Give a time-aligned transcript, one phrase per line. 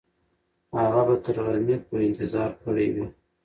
[0.81, 3.05] هغه به تر غرمې پورې انتظار کړی وي.